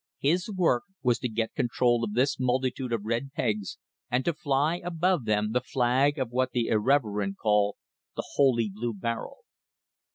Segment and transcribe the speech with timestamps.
[0.15, 3.77] * His work was to get control of this multitude of 1 red pegs
[4.09, 7.75] and to fly above them the flag of what the irreverent call
[8.15, 9.43] the "holy blue barrel.